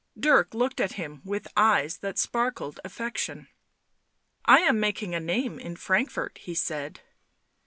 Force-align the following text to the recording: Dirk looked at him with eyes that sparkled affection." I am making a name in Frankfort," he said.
Dirk 0.19 0.55
looked 0.55 0.79
at 0.81 0.93
him 0.93 1.21
with 1.23 1.47
eyes 1.55 1.97
that 1.97 2.17
sparkled 2.17 2.79
affection." 2.83 3.49
I 4.55 4.61
am 4.61 4.79
making 4.79 5.13
a 5.13 5.19
name 5.19 5.59
in 5.59 5.75
Frankfort," 5.75 6.39
he 6.41 6.55
said. 6.55 7.01